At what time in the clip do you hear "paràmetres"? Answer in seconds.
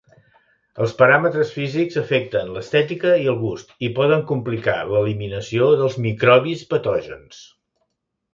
1.01-1.51